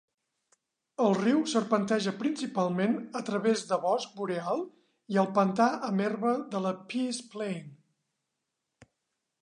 [1.07, 4.65] El riu serpenteja principalment a través de bosc boreal
[5.17, 7.71] i el pantà amb herba de la Peace Plain.